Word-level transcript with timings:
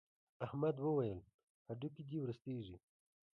احمد 0.45 0.75
وويل: 0.85 1.19
هډوکي 1.67 2.03
دې 2.09 2.17
ورستېږي. 2.21 2.77